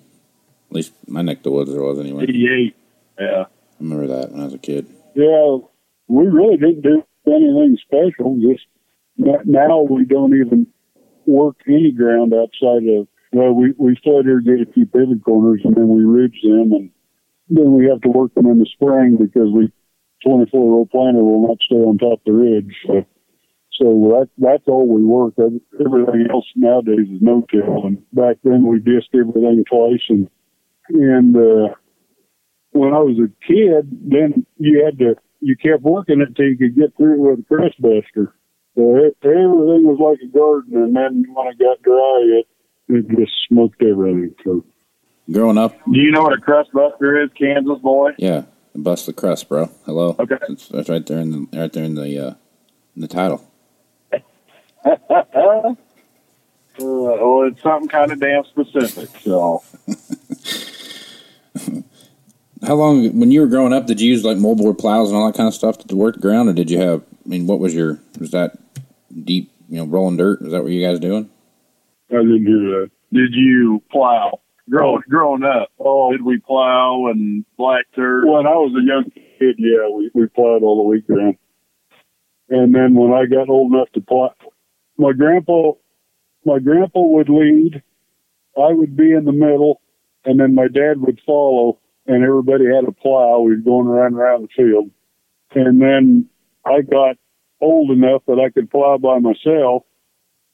[0.76, 2.22] least my neck of the woods there was anyway.
[2.24, 2.74] 88.
[3.18, 3.44] Yeah.
[3.44, 3.46] I
[3.80, 4.86] remember that when I was a kid.
[5.16, 5.56] Yeah,
[6.06, 8.38] we really didn't do anything special.
[8.40, 8.64] Just
[9.46, 10.66] now we don't even
[11.26, 13.08] work any ground outside of.
[13.32, 16.90] Well, we we flood irrigate a few pivot corners and then we ridge them, and
[17.50, 19.72] then we have to work them in the spring because we
[20.24, 22.74] 24 row planter will not stay on top of the ridge.
[22.86, 23.04] So,
[23.78, 23.84] so
[24.14, 25.34] that that's all we work.
[25.38, 30.28] Everything else nowadays is no till, and back then we disc everything twice and
[30.90, 31.36] and.
[31.36, 31.74] uh
[32.72, 36.58] when I was a kid, then you had to you kept working it till you
[36.58, 38.34] could get through it with a crust buster.
[38.76, 42.46] So everything was like a garden, and then when it got dry, it
[42.88, 44.34] it just smoked everything.
[44.44, 44.64] So
[45.30, 48.12] Growing up, Do you know what a crust buster is, Kansas boy?
[48.18, 48.42] yeah,
[48.74, 49.70] bust the crust, bro.
[49.86, 50.16] Hello.
[50.18, 50.36] Okay.
[50.48, 52.34] That's, that's right there in the right there in the uh,
[52.96, 53.44] in the title.
[56.78, 59.10] Uh, well, it's something kind of damn specific.
[59.20, 59.62] So
[62.62, 65.26] How long, when you were growing up, did you use like moldboard plows and all
[65.26, 67.02] that kind of stuff to work the ground, or did you have?
[67.26, 67.98] I mean, what was your?
[68.18, 68.56] Was that
[69.24, 70.40] deep, you know, rolling dirt?
[70.40, 71.28] Is that what you guys doing?
[72.10, 72.90] I didn't hear that.
[73.12, 74.40] did you plow?
[74.70, 78.24] Growing growing up, Oh, did we plow and black dirt?
[78.26, 81.36] when I was a young kid, yeah, we we plowed all the week round.
[82.48, 84.34] And then when I got old enough to plow,
[84.96, 85.72] my grandpa,
[86.44, 87.82] my grandpa would lead,
[88.56, 89.80] I would be in the middle,
[90.24, 93.40] and then my dad would follow, and everybody had a plow.
[93.40, 94.90] We were going around around the field,
[95.54, 96.28] and then
[96.64, 97.16] I got
[97.60, 99.82] old enough that I could plow by myself,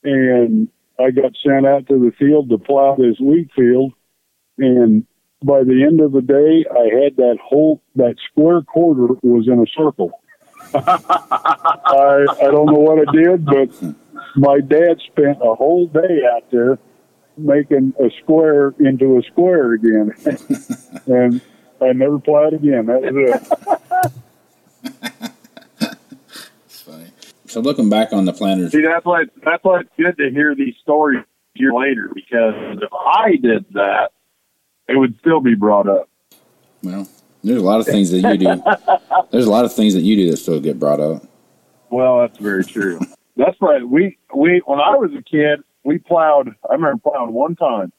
[0.05, 3.93] and I got sent out to the field to plow this wheat field,
[4.59, 5.07] and
[5.42, 9.61] by the end of the day, I had that whole that square quarter was in
[9.61, 10.21] a circle.
[10.75, 13.71] I I don't know what I did, but
[14.37, 16.79] my dad spent a whole day out there
[17.37, 20.12] making a square into a square again,
[21.07, 21.40] and
[21.81, 22.87] I never plowed again.
[22.87, 24.12] That was it.
[26.64, 27.11] It's funny.
[27.47, 30.55] So looking back on the planters, See, that's why that's why it's good to hear
[30.55, 34.11] these stories years later because if I did that,
[34.88, 36.09] it would still be brought up.
[36.83, 37.09] well,
[37.42, 38.62] there's a lot of things that you do.
[39.31, 41.22] there's a lot of things that you do that still get brought up.
[41.90, 43.01] Well, that's very true.
[43.37, 43.87] that's right.
[43.87, 46.49] We we when I was a kid, we plowed.
[46.68, 47.92] I remember plowing one time.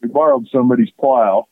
[0.00, 1.46] We borrowed somebody's plow.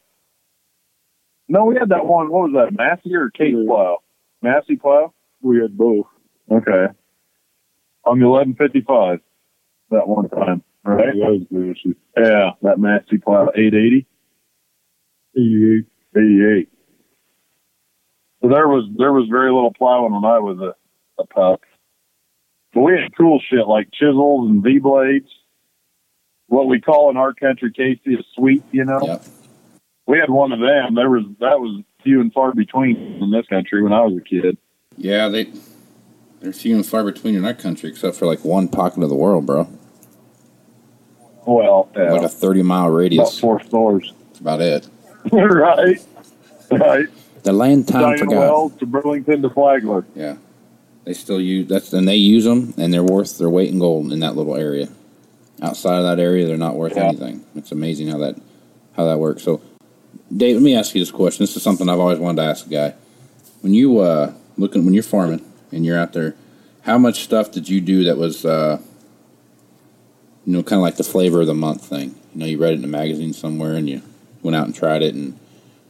[1.49, 2.31] No, we had that one.
[2.31, 2.77] What was that?
[2.77, 3.67] Massey or Case Yeah.
[3.67, 3.99] plow?
[4.43, 5.13] Massey plow.
[5.43, 6.07] We had both.
[6.51, 6.87] Okay.
[8.05, 9.21] On the eleven fifty five.
[9.91, 11.15] That one time, right?
[11.15, 11.95] That was nasty.
[12.17, 14.07] Yeah, that Massey plow, eight eighty.
[15.37, 15.85] 88.
[16.17, 16.69] 88.
[18.43, 20.75] So there was there was very little plowing when I was a,
[21.23, 21.61] a pup.
[22.73, 25.29] But we had cool shit like chisels and V blades.
[26.47, 28.65] What we call in our country, Casey, a sweep.
[28.73, 29.25] You know, Yep.
[30.07, 30.95] we had one of them.
[30.95, 34.23] There was that was few and far between in this country when I was a
[34.25, 34.57] kid.
[34.97, 35.53] Yeah, they
[36.41, 39.15] they're few and far between in our country, except for like one pocket of the
[39.17, 39.69] world, bro.
[41.49, 43.31] Well, yeah, Like a 30 mile radius.
[43.31, 44.13] about four stores.
[44.29, 44.87] That's about it.
[45.33, 45.99] right,
[46.71, 47.09] right.
[47.43, 48.79] The land time Diana forgot.
[48.81, 50.05] To Burlington to Flagler.
[50.15, 50.37] Yeah,
[51.05, 54.13] they still use that's and they use them, and they're worth their weight in gold
[54.13, 54.89] in that little area.
[55.63, 57.09] Outside of that area, they're not worth Yeah.
[57.09, 57.45] anything.
[57.57, 58.37] It's amazing how that
[58.97, 59.43] how that works.
[59.43, 59.63] So,
[60.35, 61.43] Dave, let me ask you this question.
[61.43, 62.95] This is something I've always wanted to ask a guy.
[63.63, 66.35] When you uh, looking when you're farming and you're out there,
[66.83, 68.81] how much stuff did you do that was uh,
[70.49, 72.15] you know kind of like the flavor of the month thing?
[72.33, 74.01] You know, you read it in a magazine somewhere, and you
[74.41, 75.39] went out and tried it, and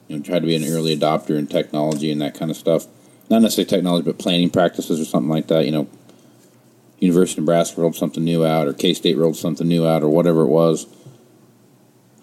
[0.09, 2.89] you know tried to be an early adopter in technology and that kind of stuff
[3.31, 5.65] not necessarily technology, but planning practices or something like that.
[5.65, 5.89] You know,
[6.99, 10.09] University of Nebraska rolled something new out, or K State rolled something new out, or
[10.09, 10.87] whatever it was.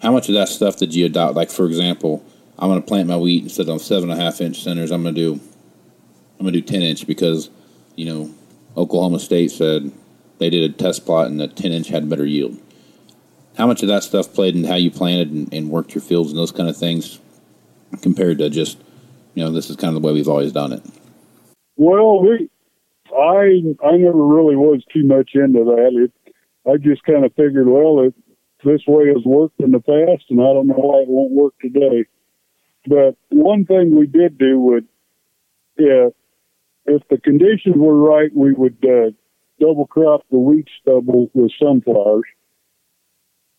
[0.02, 1.36] How much of that stuff did you adopt?
[1.36, 2.22] Like, for example,
[2.58, 4.90] I'm going to plant my wheat instead of seven and a half inch centers.
[4.90, 5.40] I'm going to do,
[6.38, 7.50] I'm going to do ten inch because,
[7.94, 8.34] you know,
[8.76, 9.90] Oklahoma State said
[10.38, 12.60] they did a test plot and the ten inch had better yield.
[13.56, 16.30] How much of that stuff played in how you planted and, and worked your fields
[16.30, 17.20] and those kind of things,
[18.02, 18.78] compared to just,
[19.34, 20.82] you know, this is kind of the way we've always done it.
[21.76, 22.50] Well, we,
[23.14, 25.90] I I never really was too much into that.
[25.94, 26.32] It,
[26.68, 28.14] I just kind of figured, well, it,
[28.64, 31.54] this way has worked in the past, and I don't know why it won't work
[31.60, 32.04] today.
[32.86, 34.86] But one thing we did do would,
[35.78, 36.08] yeah,
[36.86, 39.10] if the conditions were right, we would uh,
[39.60, 42.24] double cropped the wheat stubble with sunflowers.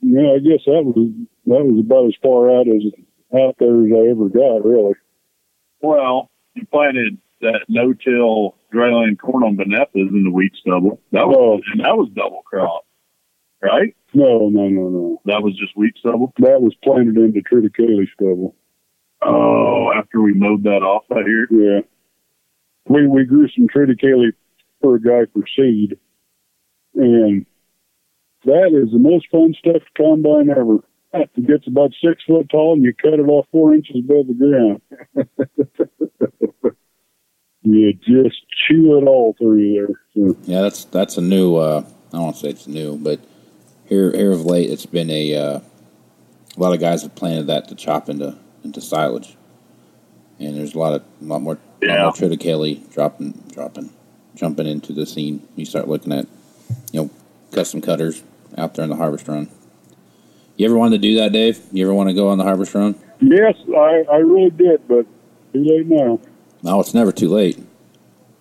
[0.02, 1.10] Yeah, I guess that was
[1.46, 2.84] that was about as far out as
[3.34, 4.94] out there as I ever got, really.
[5.82, 11.02] Well, you planted that no-till dryland corn on benephas in the wheat stubble.
[11.12, 11.72] That was oh.
[11.72, 12.86] and that was double crop,
[13.62, 13.96] right?
[14.14, 15.22] No, no, no, no.
[15.26, 16.34] That was just wheat stubble.
[16.40, 18.56] That was planted into triticale stubble.
[19.22, 21.48] Oh, after we mowed that off out here.
[21.50, 21.82] Yeah.
[22.88, 24.32] We we grew some triticale
[24.82, 25.98] for a guy for seed,
[26.96, 27.46] and
[28.46, 30.80] that is the most fun stuff to combine ever.
[31.14, 34.34] It gets about six foot tall, and you cut it off four inches above the
[34.34, 34.82] ground.
[37.64, 40.02] you just chew it all through there.
[40.14, 41.56] So, Yeah, that's that's a new.
[41.56, 43.20] Uh, I don't want to say it's new, but
[43.86, 45.60] here here of late, it's been a uh,
[46.56, 49.38] a lot of guys have planted that to chop into into silage,
[50.40, 53.92] and there's a lot of a lot more, lot more triticale dropping dropping
[54.38, 55.46] jumping into the scene.
[55.56, 56.28] You start looking at
[56.92, 57.10] you know
[57.52, 58.24] custom cutters
[58.58, 59.50] out there in the harvest run.
[60.56, 61.60] You ever wanted to do that, Dave?
[61.72, 62.96] You ever want to go on the harvest run?
[63.20, 65.06] yes, I, I really did, but
[65.54, 66.20] too late now.
[66.64, 67.60] No, it's never too late.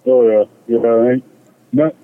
[0.07, 1.13] Oh yeah, yeah.
[1.13, 1.25] Ain't
[1.73, 1.95] not,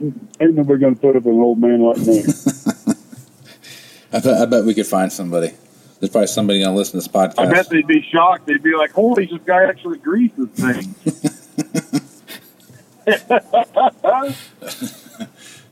[0.40, 2.24] ain't nobody gonna put up an old man like me.
[4.12, 5.52] I bet, I bet we could find somebody.
[6.00, 7.38] There's probably somebody gonna listen to this podcast.
[7.38, 8.46] I bet they'd be shocked.
[8.46, 11.31] They'd be like, "Holy, this guy actually greases things."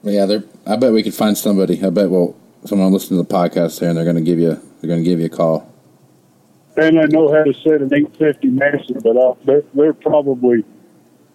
[0.03, 0.45] Yeah, they're.
[0.67, 1.83] I bet we could find somebody.
[1.85, 4.61] I bet well, someone listen to the podcast there, and they're going to give you.
[4.81, 5.71] They're going to give you a call.
[6.77, 10.65] and I know how to set an 850 Massey, but I, they're, they're probably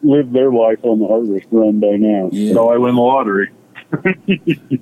[0.01, 2.29] lived their life on the harvest run by now.
[2.31, 3.51] Yeah, so I win the lottery.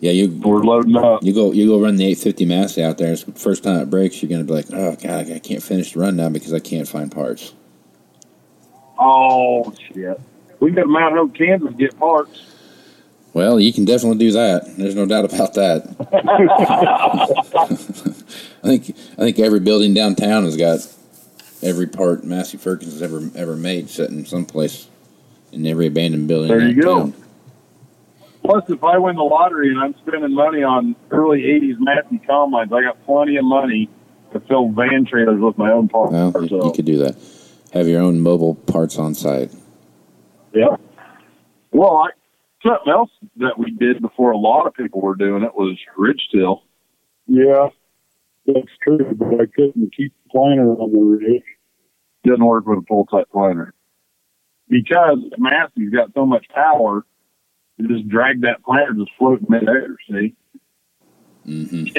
[0.00, 0.10] yeah.
[0.10, 1.22] You We're loading up.
[1.22, 3.12] you go you go run the 850 Massey out there.
[3.12, 5.62] It's the first time it breaks, you're going to be like, oh god, I can't
[5.62, 7.54] finish the run now because I can't find parts.
[9.00, 10.20] Oh shit!
[10.60, 12.44] We got Mount Hope, Kansas, to get parts.
[13.32, 14.76] Well, you can definitely do that.
[14.76, 15.96] There's no doubt about that.
[18.62, 20.80] I think I think every building downtown has got
[21.62, 24.88] every part Massey Ferguson has ever ever made sitting someplace
[25.52, 26.48] in every abandoned building.
[26.48, 27.12] There you go.
[28.42, 32.72] Plus, if I win the lottery and I'm spending money on early '80s Massey combines,
[32.72, 33.88] I got plenty of money
[34.32, 36.12] to fill van trailers with my own parts.
[36.12, 37.16] Well, so, you could do that.
[37.72, 39.52] Have your own mobile parts on site.
[40.52, 40.76] yeah.
[41.72, 42.10] Well, I,
[42.66, 46.28] something else that we did before a lot of people were doing it was ridge
[46.32, 46.64] till.
[47.26, 47.68] Yeah,
[48.46, 51.44] that's true, but I couldn't keep the planer on the ridge.
[52.24, 53.72] Doesn't work with a pull type planer
[54.68, 57.04] because Massey's got so much power.
[57.76, 59.96] You just drag that planter just floating midair.
[60.10, 60.34] See.
[61.44, 61.84] hmm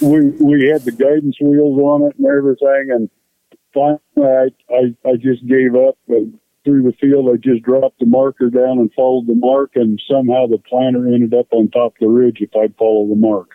[0.00, 3.10] We we had the guidance wheels on it and everything, and
[3.74, 5.96] finally I I, I just gave up.
[6.08, 10.00] And through the field, I just dropped the marker down and followed the mark, and
[10.10, 13.50] somehow the planter ended up on top of the ridge if I'd follow the mark.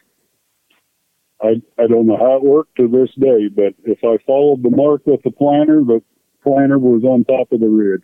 [1.41, 4.75] I I don't know how it worked to this day, but if I followed the
[4.75, 6.01] mark with the planter, the
[6.41, 8.03] planter was on top of the ridge.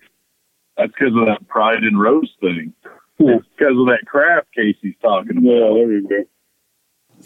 [0.78, 2.74] That's because of that pride and rose thing.
[3.17, 3.38] Yeah.
[3.38, 5.43] It's because of that craft Casey's talking about.
[5.43, 6.24] Yeah, there you go.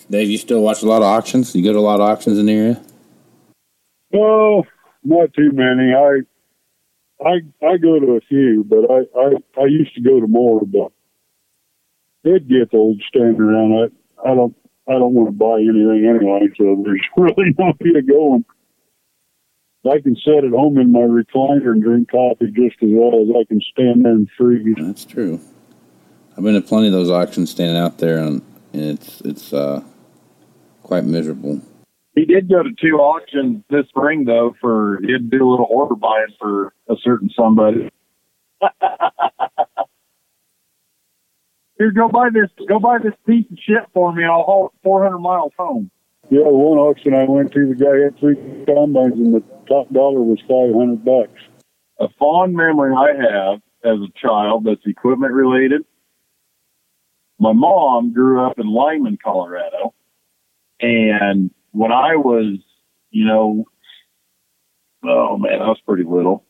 [0.09, 1.55] Dave, you still watch a lot of auctions?
[1.55, 2.83] You go to a lot of auctions in the area?
[4.15, 4.63] Oh,
[5.03, 5.93] not too many.
[5.93, 6.21] I
[7.23, 10.61] I I go to a few, but I I, I used to go to more,
[10.65, 10.91] but
[12.23, 13.73] it gets old standing around.
[13.73, 14.55] I I don't
[14.87, 18.45] I don't want to buy anything anyway, so there's really no way to going.
[19.85, 23.27] I can sit at home in my recliner and drink coffee just as well as
[23.35, 24.75] I can stand there and freeze.
[24.77, 25.41] That's true.
[26.37, 29.83] I've been to plenty of those auctions standing out there, and, and it's it's uh,
[30.83, 31.61] quite miserable.
[32.15, 35.49] He did go to two auctions this spring though for he had to do a
[35.49, 37.89] little order buying for a certain somebody.
[41.79, 42.49] Here, go buy this.
[42.67, 44.23] Go buy this piece of shit for me.
[44.23, 45.89] I'll haul it 400 miles home.
[46.29, 48.35] Yeah, one auction I went to, the guy had three
[48.65, 51.41] combines and the top dollar was five hundred bucks.
[51.99, 55.83] A fond memory I have as a child that's equipment related.
[57.39, 59.93] My mom grew up in Limon, Colorado,
[60.79, 62.59] and when I was,
[63.11, 63.65] you know,
[65.03, 66.45] oh man, I was pretty little.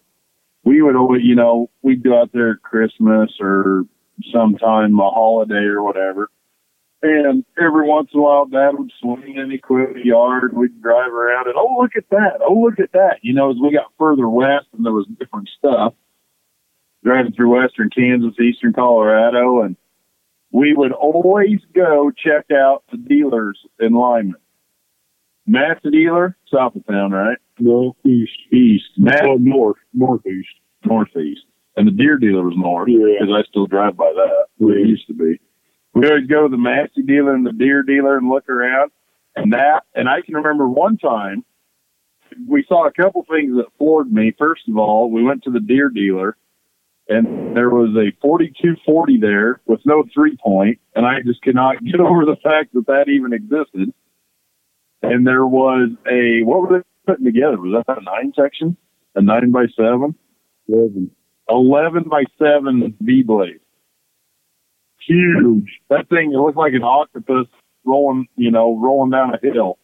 [0.63, 3.83] We would always, you know, we'd go out there at Christmas or
[4.31, 6.29] sometime a holiday or whatever.
[7.01, 10.55] And every once in a while, Dad would swing in the equipment yard.
[10.55, 12.39] We'd drive around and, oh, look at that.
[12.39, 13.17] Oh, look at that.
[13.21, 15.93] You know, as we got further west and there was different stuff,
[17.03, 19.75] driving through western Kansas, eastern Colorado, and
[20.51, 24.35] we would always go check out the dealers in Limon.
[25.45, 27.37] Matt's a dealer, south of town, right?
[27.59, 28.85] No, east, East.
[28.97, 30.49] Matt, oh, north, northeast.
[30.85, 31.41] northeast.
[31.75, 33.17] and the Deere dealer was north Yeah.
[33.19, 35.39] because I still drive by that where it used to be.
[35.93, 38.91] We always go to the Massey dealer and the Deere dealer and look around,
[39.35, 39.83] and that.
[39.95, 41.43] And I can remember one time
[42.47, 44.33] we saw a couple things that floored me.
[44.37, 46.35] First of all, we went to the Deere dealer,
[47.09, 51.83] and there was a 4240 there with no three point, and I just could not
[51.83, 53.93] get over the fact that that even existed.
[55.03, 57.57] And there was a what were they putting together?
[57.59, 58.77] Was that a nine section?
[59.15, 60.15] A nine by seven?
[60.67, 61.11] Eleven.
[61.49, 63.59] 11 by 7 V blade.
[65.05, 65.81] Huge.
[65.89, 67.47] That thing it looked like an octopus
[67.85, 69.77] rolling, you know, rolling down a hill.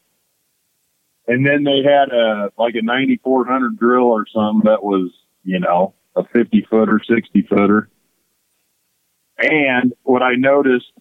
[1.27, 5.11] And then they had a like a 9400 drill or something that was,
[5.43, 7.89] you know, a 50 footer, 60 footer.
[9.37, 10.91] And what I noticed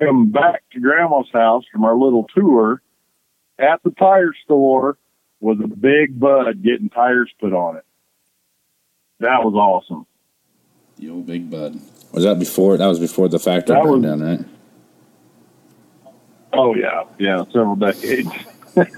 [0.00, 2.80] coming back to grandma's house from our little tour
[3.58, 4.98] at the tire store
[5.40, 7.84] was a Big Bud getting tires put on it.
[9.20, 10.06] That was awesome.
[10.98, 11.78] The old Big Bud.
[12.12, 12.76] Was that before?
[12.76, 14.40] That was before the factory That burned was- down, right?
[16.54, 18.28] Oh yeah, yeah, several decades.
[18.74, 18.90] but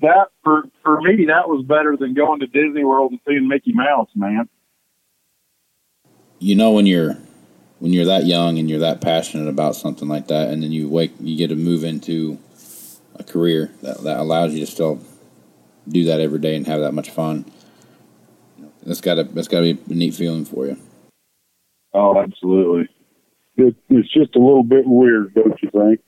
[0.00, 3.72] that for for me, that was better than going to Disney World and seeing Mickey
[3.72, 4.48] Mouse, man.
[6.40, 7.16] You know when you're
[7.78, 10.88] when you're that young and you're that passionate about something like that, and then you
[10.88, 12.38] wake, you get to move into
[13.18, 15.00] a career that that allows you to still
[15.88, 17.44] do that every day and have that much fun.
[18.84, 20.76] That's got to that's got to be a neat feeling for you.
[21.92, 22.88] Oh, absolutely.
[23.56, 26.00] It, it's just a little bit weird, don't you think?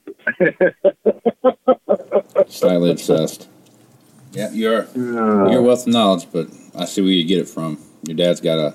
[2.49, 3.49] Slightly obsessed.
[4.33, 7.79] Yeah, you're you're wealth of knowledge, but I see where you get it from.
[8.07, 8.75] Your dad's got a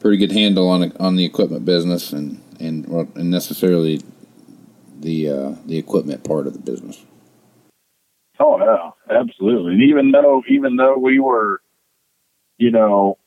[0.00, 4.00] pretty good handle on on the equipment business and and and necessarily
[5.00, 7.04] the uh, the equipment part of the business.
[8.40, 9.72] Oh yeah, absolutely.
[9.74, 11.60] And even though even though we were,
[12.58, 13.18] you know,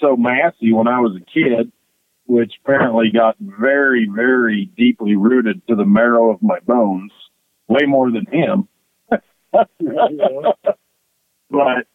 [0.00, 1.70] so Massey when I was a kid,
[2.26, 7.12] which apparently got very, very deeply rooted to the marrow of my bones,
[7.68, 8.68] way more than him.
[11.50, 11.86] but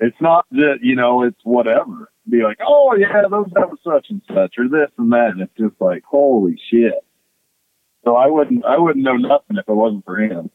[0.00, 2.10] it's not that you know, it's whatever.
[2.28, 5.56] Be like, oh yeah, those have such and such, or this and that, and it's
[5.56, 6.94] just like, holy shit.
[8.04, 10.50] So I wouldn't, I wouldn't know nothing if it wasn't for him.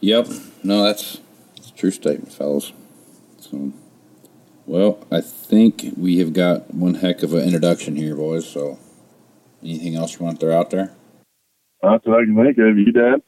[0.00, 0.28] Yep.
[0.64, 1.20] No, that's,
[1.54, 2.72] that's a true statement, fellas.
[3.38, 3.72] So,
[4.66, 8.48] well, I think we have got one heck of an introduction here, boys.
[8.48, 8.78] So,
[9.62, 10.90] anything else you want to throw out there?
[11.82, 12.76] That's what I can think of.
[12.76, 13.22] You, Dad?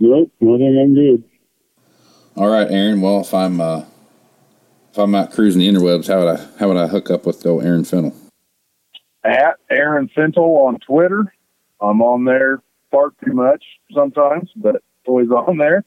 [0.00, 1.24] Nope, I think I'm good.
[2.36, 3.00] All right, Aaron.
[3.00, 3.84] Well, if I'm uh,
[4.90, 7.46] if I'm out cruising the interwebs, how would I how would I hook up with
[7.46, 8.14] old Aaron Fintel?
[9.22, 11.32] At Aaron Fintel on Twitter.
[11.80, 12.60] I'm on there
[12.90, 13.64] far too much
[13.94, 15.84] sometimes, but always on there.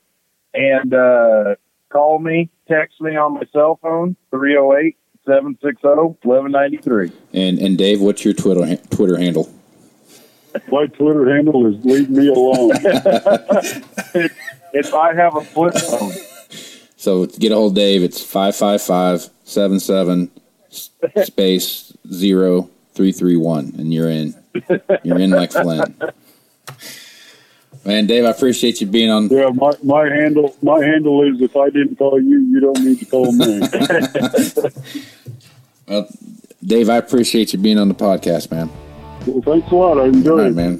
[0.53, 1.55] And uh,
[1.89, 4.95] call me, text me on my cell phone, 308
[5.25, 5.85] 760
[6.27, 7.11] 1193.
[7.33, 9.53] And and Dave, what's your Twitter ha- Twitter handle?
[10.71, 12.71] My Twitter handle is leave me alone.
[14.73, 16.11] If I have a flip phone,
[16.97, 20.29] So get a hold of Dave, it's 555-77
[21.25, 24.33] space zero three three one, and you're in.
[25.03, 26.01] You're in like Flint.
[27.85, 29.27] Man, Dave, I appreciate you being on.
[29.29, 32.99] yeah, my, my handle my handle is if I didn't call you, you don't need
[32.99, 33.61] to call me.
[35.87, 36.07] Well,
[36.65, 38.69] Dave, I appreciate you being on the podcast, man.
[39.25, 39.97] well, thanks a lot.
[39.99, 40.55] I enjoyed right, it.
[40.55, 40.79] man.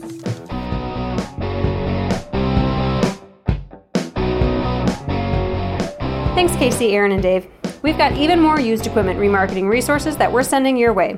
[6.38, 7.48] Thanks, Casey, Aaron, and Dave.
[7.82, 11.18] We've got even more used equipment remarketing resources that we're sending your way.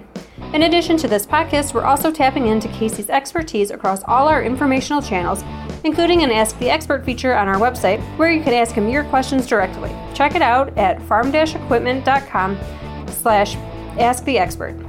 [0.53, 5.01] In addition to this podcast, we're also tapping into Casey's expertise across all our informational
[5.01, 5.43] channels,
[5.83, 9.03] including an Ask the Expert feature on our website, where you can ask him your
[9.03, 9.93] questions directly.
[10.13, 12.57] Check it out at farm-equipment.com
[13.07, 13.57] slash
[13.99, 14.79] ask the expert.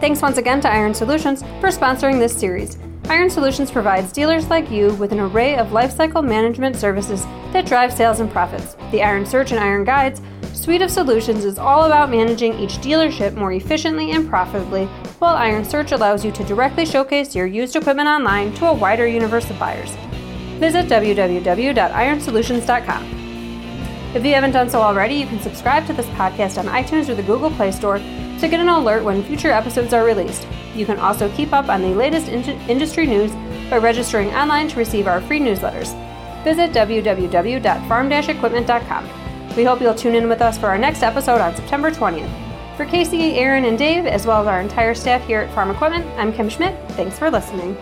[0.00, 2.78] Thanks once again to Iron Solutions for sponsoring this series.
[3.08, 7.92] Iron Solutions provides dealers like you with an array of lifecycle management services that drive
[7.92, 8.74] sales and profits.
[8.90, 10.22] The Iron Search and Iron Guides
[10.52, 14.86] suite of solutions is all about managing each dealership more efficiently and profitably,
[15.18, 19.06] while Iron Search allows you to directly showcase your used equipment online to a wider
[19.06, 19.90] universe of buyers.
[20.60, 23.04] Visit www.ironsolutions.com.
[24.14, 27.16] If you haven't done so already, you can subscribe to this podcast on iTunes or
[27.16, 30.46] the Google Play Store to get an alert when future episodes are released.
[30.74, 33.30] You can also keep up on the latest in- industry news
[33.70, 35.92] by registering online to receive our free newsletters.
[36.44, 39.08] Visit www.farm-equipment.com.
[39.56, 42.30] We hope you'll tune in with us for our next episode on September 20th.
[42.76, 46.06] For Casey, Aaron, and Dave, as well as our entire staff here at Farm Equipment,
[46.18, 46.74] I'm Kim Schmidt.
[46.92, 47.76] Thanks for listening.